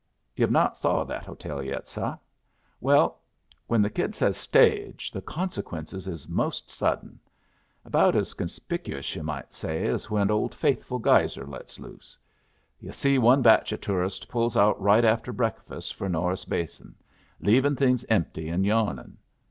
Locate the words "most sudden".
6.27-7.19